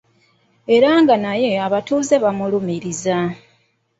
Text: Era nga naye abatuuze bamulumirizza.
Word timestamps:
Era 0.75 0.89
nga 1.01 1.15
naye 1.25 1.51
abatuuze 1.67 2.15
bamulumirizza. 2.23 3.17